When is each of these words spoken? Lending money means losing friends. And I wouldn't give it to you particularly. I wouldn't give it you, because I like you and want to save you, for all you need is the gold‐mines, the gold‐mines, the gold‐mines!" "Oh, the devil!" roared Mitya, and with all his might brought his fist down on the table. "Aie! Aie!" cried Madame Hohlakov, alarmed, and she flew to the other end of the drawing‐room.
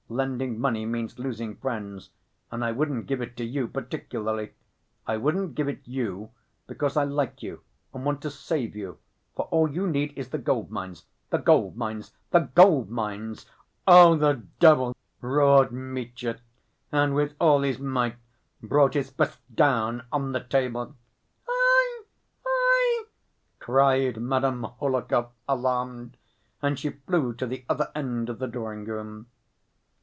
Lending 0.11 0.59
money 0.59 0.85
means 0.85 1.17
losing 1.17 1.55
friends. 1.55 2.09
And 2.51 2.65
I 2.65 2.73
wouldn't 2.73 3.05
give 3.05 3.21
it 3.21 3.37
to 3.37 3.45
you 3.45 3.65
particularly. 3.69 4.51
I 5.07 5.15
wouldn't 5.15 5.55
give 5.55 5.69
it 5.69 5.79
you, 5.85 6.31
because 6.67 6.97
I 6.97 7.05
like 7.05 7.41
you 7.41 7.61
and 7.93 8.03
want 8.03 8.21
to 8.23 8.29
save 8.29 8.75
you, 8.75 8.97
for 9.37 9.45
all 9.51 9.71
you 9.71 9.87
need 9.87 10.11
is 10.17 10.27
the 10.31 10.37
gold‐mines, 10.37 11.03
the 11.29 11.37
gold‐mines, 11.39 12.11
the 12.31 12.41
gold‐mines!" 12.41 13.45
"Oh, 13.87 14.17
the 14.17 14.43
devil!" 14.59 14.93
roared 15.21 15.71
Mitya, 15.71 16.41
and 16.91 17.15
with 17.15 17.33
all 17.39 17.61
his 17.61 17.79
might 17.79 18.17
brought 18.61 18.95
his 18.95 19.11
fist 19.11 19.39
down 19.55 20.03
on 20.11 20.33
the 20.33 20.43
table. 20.43 20.93
"Aie! 21.47 21.99
Aie!" 22.45 23.03
cried 23.59 24.17
Madame 24.17 24.63
Hohlakov, 24.81 25.29
alarmed, 25.47 26.17
and 26.61 26.77
she 26.77 26.89
flew 26.89 27.31
to 27.35 27.47
the 27.47 27.63
other 27.69 27.93
end 27.95 28.27
of 28.29 28.39
the 28.39 28.47
drawing‐room. 28.49 29.27